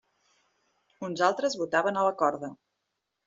Uns 1.09 1.21
altres 1.27 1.57
botaven 1.61 2.01
a 2.03 2.07
la 2.09 2.15
corda. 2.25 2.49